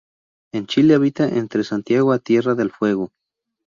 En 0.51 0.65
Chile 0.65 0.95
habita 0.95 1.29
entre 1.29 1.63
Santiago 1.63 2.11
a 2.11 2.17
Tierra 2.17 2.55
del 2.55 2.71
Fuego. 2.71 3.11